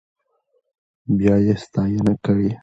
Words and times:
بيا 1.17 1.35
يې 1.45 1.55
ستاينه 1.63 2.13
کړې. 2.25 2.49